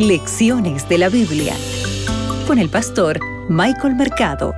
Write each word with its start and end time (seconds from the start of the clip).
Lecciones 0.00 0.88
de 0.88 0.96
la 0.96 1.10
Biblia 1.10 1.54
con 2.46 2.58
el 2.58 2.70
pastor 2.70 3.20
Michael 3.50 3.96
Mercado. 3.96 4.54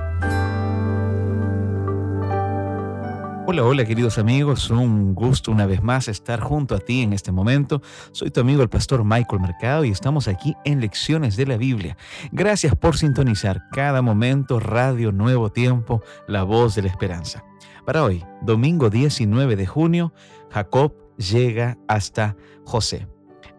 Hola, 3.45 3.65
hola 3.65 3.83
queridos 3.83 4.17
amigos, 4.17 4.69
un 4.69 5.13
gusto 5.13 5.51
una 5.51 5.65
vez 5.65 5.83
más 5.83 6.07
estar 6.07 6.39
junto 6.39 6.75
a 6.75 6.79
ti 6.79 7.01
en 7.01 7.11
este 7.11 7.33
momento. 7.33 7.81
Soy 8.13 8.31
tu 8.31 8.39
amigo 8.39 8.63
el 8.63 8.69
pastor 8.69 9.03
Michael 9.03 9.41
Mercado 9.41 9.83
y 9.83 9.89
estamos 9.89 10.29
aquí 10.29 10.55
en 10.63 10.79
Lecciones 10.79 11.35
de 11.35 11.45
la 11.45 11.57
Biblia. 11.57 11.97
Gracias 12.31 12.73
por 12.77 12.95
sintonizar 12.95 13.67
cada 13.73 14.01
momento 14.01 14.61
Radio 14.61 15.11
Nuevo 15.11 15.51
Tiempo, 15.51 16.01
la 16.25 16.43
voz 16.43 16.75
de 16.75 16.83
la 16.83 16.87
esperanza. 16.87 17.43
Para 17.85 18.05
hoy, 18.05 18.23
domingo 18.43 18.89
19 18.89 19.57
de 19.57 19.67
junio, 19.67 20.13
Jacob 20.51 20.95
llega 21.17 21.77
hasta 21.89 22.37
José. 22.63 23.09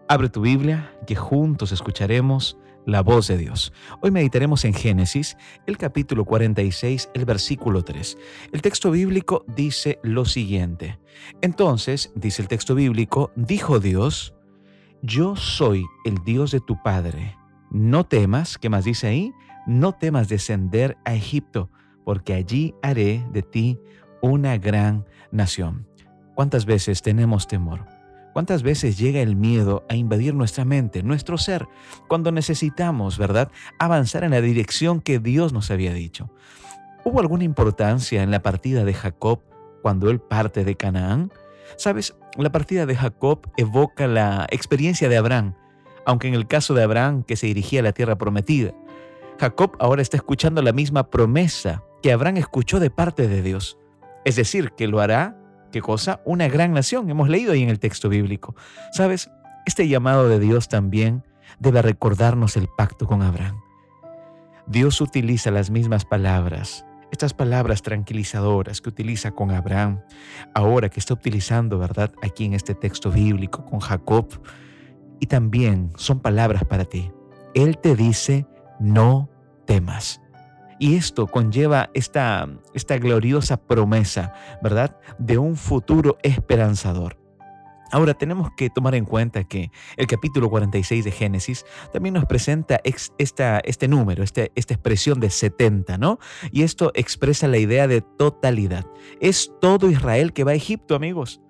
Abre 0.07 0.29
tu 0.29 0.41
Biblia, 0.41 0.93
que 1.07 1.15
juntos 1.15 1.71
escucharemos 1.71 2.59
la 2.85 3.01
voz 3.01 3.27
de 3.27 3.37
Dios. 3.37 3.73
Hoy 4.01 4.11
meditaremos 4.11 4.63
en 4.63 4.75
Génesis, 4.75 5.35
el 5.65 5.79
capítulo 5.79 6.25
46, 6.25 7.09
el 7.15 7.25
versículo 7.25 7.83
3. 7.83 8.15
El 8.51 8.61
texto 8.61 8.91
bíblico 8.91 9.43
dice 9.47 9.97
lo 10.03 10.25
siguiente. 10.25 10.99
Entonces, 11.41 12.11
dice 12.13 12.43
el 12.43 12.47
texto 12.47 12.75
bíblico, 12.75 13.31
dijo 13.35 13.79
Dios, 13.79 14.35
yo 15.01 15.35
soy 15.35 15.83
el 16.05 16.23
Dios 16.23 16.51
de 16.51 16.59
tu 16.59 16.79
Padre. 16.83 17.35
No 17.71 18.05
temas, 18.05 18.59
¿qué 18.59 18.69
más 18.69 18.85
dice 18.85 19.07
ahí? 19.07 19.33
No 19.65 19.93
temas 19.93 20.29
descender 20.29 20.97
a 21.03 21.15
Egipto, 21.15 21.71
porque 22.03 22.35
allí 22.35 22.75
haré 22.83 23.25
de 23.31 23.41
ti 23.41 23.79
una 24.21 24.59
gran 24.59 25.03
nación. 25.31 25.87
¿Cuántas 26.35 26.67
veces 26.67 27.01
tenemos 27.01 27.47
temor? 27.47 27.94
¿Cuántas 28.35 28.63
veces 28.63 28.97
llega 28.97 29.21
el 29.21 29.37
miedo 29.37 29.85
a 29.87 29.95
invadir 29.95 30.33
nuestra 30.33 30.65
mente, 30.65 31.03
nuestro 31.03 31.37
ser, 31.37 31.69
cuando 32.09 32.33
necesitamos, 32.33 33.17
verdad, 33.17 33.49
avanzar 33.79 34.25
en 34.25 34.31
la 34.31 34.41
dirección 34.41 34.99
que 34.99 35.19
Dios 35.19 35.53
nos 35.53 35.71
había 35.71 35.93
dicho? 35.93 36.29
¿Hubo 37.05 37.21
alguna 37.21 37.45
importancia 37.45 38.23
en 38.23 38.31
la 38.31 38.43
partida 38.43 38.83
de 38.83 38.93
Jacob 38.93 39.39
cuando 39.81 40.09
él 40.09 40.19
parte 40.19 40.65
de 40.65 40.75
Canaán? 40.75 41.31
Sabes, 41.77 42.13
la 42.35 42.51
partida 42.51 42.85
de 42.85 42.97
Jacob 42.97 43.49
evoca 43.55 44.05
la 44.05 44.47
experiencia 44.51 45.07
de 45.07 45.15
Abraham, 45.15 45.55
aunque 46.05 46.27
en 46.27 46.33
el 46.33 46.45
caso 46.45 46.73
de 46.73 46.83
Abraham 46.83 47.23
que 47.23 47.37
se 47.37 47.47
dirigía 47.47 47.79
a 47.79 47.83
la 47.83 47.93
tierra 47.93 48.17
prometida. 48.17 48.73
Jacob 49.39 49.77
ahora 49.79 50.01
está 50.01 50.17
escuchando 50.17 50.61
la 50.61 50.73
misma 50.73 51.09
promesa 51.09 51.85
que 52.03 52.11
Abraham 52.11 52.35
escuchó 52.35 52.81
de 52.81 52.89
parte 52.89 53.29
de 53.29 53.41
Dios, 53.41 53.77
es 54.25 54.35
decir, 54.35 54.71
que 54.71 54.89
lo 54.89 54.99
hará 54.99 55.37
¿Qué 55.75 55.81
cosa? 55.81 56.21
Una 56.23 56.47
gran 56.47 56.71
nación. 56.71 57.09
Hemos 57.09 57.27
leído 57.27 57.51
ahí 57.51 57.61
en 57.61 57.67
el 57.67 57.79
texto 57.79 58.07
bíblico. 58.07 58.55
¿Sabes? 58.93 59.29
Este 59.65 59.89
llamado 59.89 60.29
de 60.29 60.39
Dios 60.39 60.69
también 60.69 61.25
debe 61.59 61.81
recordarnos 61.81 62.55
el 62.55 62.69
pacto 62.77 63.05
con 63.05 63.21
Abraham. 63.21 63.59
Dios 64.67 65.01
utiliza 65.01 65.51
las 65.51 65.71
mismas 65.71 66.05
palabras, 66.05 66.85
estas 67.11 67.33
palabras 67.33 67.81
tranquilizadoras 67.81 68.79
que 68.79 68.87
utiliza 68.87 69.31
con 69.31 69.51
Abraham, 69.51 69.99
ahora 70.53 70.87
que 70.87 71.01
está 71.01 71.13
utilizando, 71.13 71.77
¿verdad? 71.77 72.13
Aquí 72.23 72.45
en 72.45 72.53
este 72.53 72.73
texto 72.73 73.11
bíblico 73.11 73.65
con 73.65 73.81
Jacob. 73.81 74.29
Y 75.19 75.25
también 75.25 75.91
son 75.97 76.21
palabras 76.21 76.63
para 76.63 76.85
ti. 76.85 77.11
Él 77.53 77.79
te 77.79 77.97
dice, 77.97 78.47
no 78.79 79.29
temas. 79.65 80.21
Y 80.79 80.95
esto 80.95 81.27
conlleva 81.27 81.89
esta, 81.93 82.49
esta 82.73 82.97
gloriosa 82.97 83.57
promesa, 83.57 84.33
¿verdad? 84.61 84.97
De 85.19 85.37
un 85.37 85.55
futuro 85.55 86.17
esperanzador. 86.21 87.17
Ahora 87.91 88.13
tenemos 88.13 88.49
que 88.57 88.69
tomar 88.69 88.95
en 88.95 89.05
cuenta 89.05 89.43
que 89.43 89.71
el 89.95 90.07
capítulo 90.07 90.49
46 90.49 91.05
de 91.05 91.11
Génesis 91.11 91.65
también 91.93 92.15
nos 92.15 92.25
presenta 92.25 92.81
esta, 92.83 93.59
este 93.59 93.87
número, 93.87 94.23
este, 94.23 94.51
esta 94.55 94.73
expresión 94.73 95.19
de 95.19 95.29
70, 95.29 95.97
¿no? 95.97 96.19
Y 96.51 96.63
esto 96.63 96.91
expresa 96.95 97.47
la 97.47 97.57
idea 97.57 97.87
de 97.87 98.01
totalidad. 98.01 98.85
Es 99.21 99.51
todo 99.61 99.89
Israel 99.89 100.33
que 100.33 100.43
va 100.43 100.51
a 100.51 100.55
Egipto, 100.55 100.95
amigos. 100.95 101.41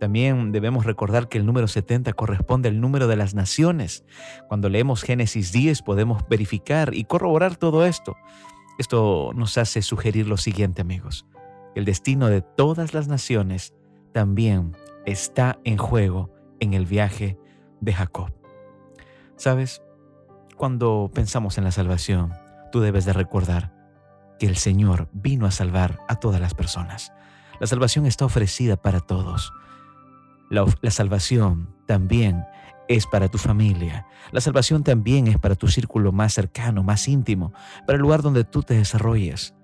También 0.00 0.50
debemos 0.50 0.86
recordar 0.86 1.28
que 1.28 1.38
el 1.38 1.46
número 1.46 1.68
70 1.68 2.14
corresponde 2.14 2.68
al 2.68 2.80
número 2.80 3.06
de 3.06 3.14
las 3.14 3.34
naciones. 3.34 4.04
Cuando 4.48 4.68
leemos 4.68 5.04
Génesis 5.04 5.52
10 5.52 5.82
podemos 5.82 6.24
verificar 6.28 6.94
y 6.94 7.04
corroborar 7.04 7.56
todo 7.56 7.86
esto. 7.86 8.16
Esto 8.78 9.32
nos 9.34 9.58
hace 9.58 9.82
sugerir 9.82 10.26
lo 10.26 10.36
siguiente, 10.36 10.82
amigos. 10.82 11.26
El 11.74 11.84
destino 11.84 12.28
de 12.28 12.42
todas 12.42 12.94
las 12.94 13.08
naciones 13.08 13.74
también 14.12 14.76
está 15.06 15.58
en 15.64 15.78
juego 15.78 16.30
en 16.60 16.74
el 16.74 16.86
viaje 16.86 17.38
de 17.80 17.92
Jacob. 17.92 18.32
¿Sabes? 19.36 19.82
Cuando 20.56 21.10
pensamos 21.12 21.58
en 21.58 21.64
la 21.64 21.72
salvación, 21.72 22.32
tú 22.70 22.80
debes 22.80 23.04
de 23.04 23.12
recordar 23.12 23.74
que 24.38 24.46
el 24.46 24.56
Señor 24.56 25.08
vino 25.12 25.46
a 25.46 25.50
salvar 25.50 26.00
a 26.08 26.16
todas 26.16 26.40
las 26.40 26.54
personas. 26.54 27.12
La 27.60 27.66
salvación 27.66 28.06
está 28.06 28.24
ofrecida 28.24 28.76
para 28.76 29.00
todos. 29.00 29.52
La, 30.50 30.64
la 30.80 30.90
salvación 30.90 31.74
también 31.86 32.44
es 32.92 33.06
para 33.06 33.28
tu 33.28 33.38
familia. 33.38 34.06
La 34.32 34.40
salvación 34.40 34.84
también 34.84 35.26
es 35.26 35.38
para 35.38 35.54
tu 35.54 35.68
círculo 35.68 36.12
más 36.12 36.34
cercano, 36.34 36.82
más 36.82 37.08
íntimo, 37.08 37.52
para 37.86 37.96
el 37.96 38.02
lugar 38.02 38.20
donde 38.22 38.44
tú 38.44 38.62
te 38.62 38.74
desarrolles. 38.74 39.54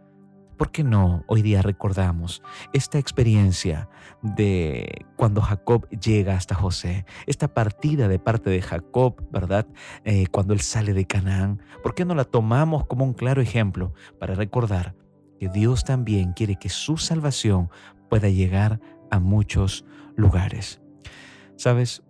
¿Por 0.57 0.73
qué 0.73 0.83
no 0.83 1.23
hoy 1.29 1.43
día 1.43 1.63
recordamos 1.63 2.43
esta 2.73 2.99
experiencia 2.99 3.89
de 4.23 5.07
cuando 5.17 5.41
Jacob 5.41 5.89
llega 5.91 6.35
hasta 6.35 6.55
José, 6.55 7.05
esta 7.27 7.53
partida 7.55 8.09
de 8.09 8.19
parte 8.19 8.51
de 8.51 8.63
Jacob, 8.63 9.23
¿verdad? 9.31 9.67
Eh, 10.05 10.27
cuando 10.29 10.55
él 10.55 10.61
sale 10.61 10.95
de 10.95 11.07
Canaán. 11.07 11.63
¿Por 11.83 11.95
qué 11.95 12.05
no 12.05 12.15
la 12.15 12.25
tomamos 12.25 12.87
como 12.87 13.05
un 13.05 13.13
claro 13.13 13.41
ejemplo 13.41 13.93
para 14.19 14.35
recordar 14.35 14.97
que 15.39 15.49
Dios 15.49 15.85
también 15.85 16.33
quiere 16.33 16.57
que 16.57 16.71
su 16.71 16.97
salvación 16.97 17.69
pueda 18.09 18.29
llegar 18.29 18.81
a 19.11 19.21
muchos 19.21 19.85
lugares? 20.17 20.81
Sabes, 21.57 22.03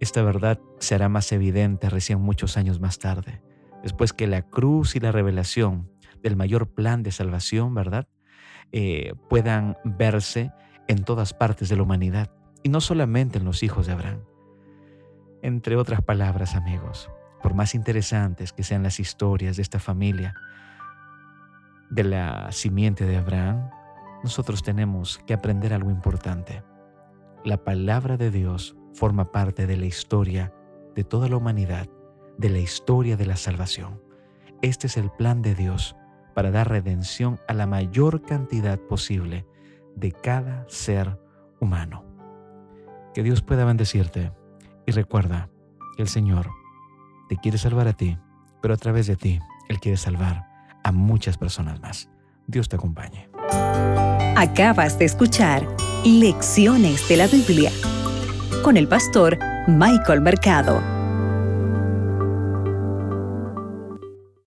esta 0.00 0.22
verdad 0.22 0.60
será 0.78 1.08
más 1.08 1.32
evidente 1.32 1.90
recién 1.90 2.20
muchos 2.20 2.56
años 2.56 2.80
más 2.80 2.98
tarde, 2.98 3.42
después 3.82 4.12
que 4.12 4.26
la 4.26 4.42
cruz 4.42 4.96
y 4.96 5.00
la 5.00 5.12
revelación 5.12 5.90
del 6.22 6.36
mayor 6.36 6.68
plan 6.68 7.02
de 7.02 7.10
salvación, 7.10 7.74
¿verdad? 7.74 8.08
Eh, 8.72 9.14
puedan 9.28 9.76
verse 9.84 10.52
en 10.86 11.04
todas 11.04 11.34
partes 11.34 11.68
de 11.68 11.76
la 11.76 11.82
humanidad 11.82 12.30
y 12.62 12.68
no 12.68 12.80
solamente 12.80 13.38
en 13.38 13.44
los 13.44 13.62
hijos 13.62 13.86
de 13.86 13.92
Abraham. 13.92 14.20
Entre 15.42 15.76
otras 15.76 16.02
palabras, 16.02 16.54
amigos, 16.54 17.10
por 17.42 17.54
más 17.54 17.74
interesantes 17.74 18.52
que 18.52 18.64
sean 18.64 18.82
las 18.82 19.00
historias 19.00 19.56
de 19.56 19.62
esta 19.62 19.78
familia, 19.78 20.34
de 21.90 22.04
la 22.04 22.52
simiente 22.52 23.04
de 23.04 23.16
Abraham, 23.16 23.70
nosotros 24.22 24.62
tenemos 24.62 25.18
que 25.26 25.34
aprender 25.34 25.72
algo 25.72 25.90
importante. 25.90 26.62
La 27.44 27.64
palabra 27.64 28.16
de 28.16 28.30
Dios 28.30 28.76
forma 28.98 29.30
parte 29.30 29.66
de 29.66 29.76
la 29.76 29.86
historia 29.86 30.52
de 30.94 31.04
toda 31.04 31.28
la 31.28 31.36
humanidad, 31.36 31.88
de 32.36 32.50
la 32.50 32.58
historia 32.58 33.16
de 33.16 33.26
la 33.26 33.36
salvación. 33.36 34.02
Este 34.60 34.88
es 34.88 34.96
el 34.96 35.10
plan 35.10 35.40
de 35.40 35.54
Dios 35.54 35.94
para 36.34 36.50
dar 36.50 36.68
redención 36.68 37.38
a 37.46 37.54
la 37.54 37.66
mayor 37.66 38.22
cantidad 38.22 38.78
posible 38.78 39.46
de 39.94 40.10
cada 40.10 40.64
ser 40.68 41.16
humano. 41.60 42.04
Que 43.14 43.22
Dios 43.22 43.40
pueda 43.40 43.64
bendecirte 43.64 44.32
y 44.84 44.92
recuerda 44.92 45.48
que 45.96 46.02
el 46.02 46.08
Señor 46.08 46.48
te 47.28 47.36
quiere 47.36 47.56
salvar 47.56 47.86
a 47.86 47.92
ti, 47.92 48.18
pero 48.60 48.74
a 48.74 48.78
través 48.78 49.06
de 49.06 49.14
ti 49.14 49.38
Él 49.68 49.78
quiere 49.78 49.96
salvar 49.96 50.48
a 50.82 50.90
muchas 50.90 51.38
personas 51.38 51.80
más. 51.80 52.10
Dios 52.48 52.68
te 52.68 52.76
acompañe. 52.76 53.30
Acabas 54.36 54.98
de 54.98 55.04
escuchar 55.04 55.66
Lecciones 56.04 57.08
de 57.08 57.16
la 57.16 57.26
Biblia 57.26 57.70
con 58.68 58.76
el 58.76 58.86
pastor 58.86 59.38
Michael 59.66 60.20
Mercado. 60.20 60.97